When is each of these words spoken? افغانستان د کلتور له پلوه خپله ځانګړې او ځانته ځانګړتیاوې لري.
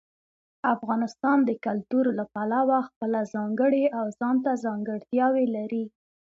افغانستان 0.75 1.37
د 1.45 1.51
کلتور 1.65 2.05
له 2.19 2.25
پلوه 2.33 2.77
خپله 2.89 3.19
ځانګړې 3.33 3.83
او 3.97 4.05
ځانته 4.19 4.51
ځانګړتیاوې 4.65 5.45
لري. 5.55 5.83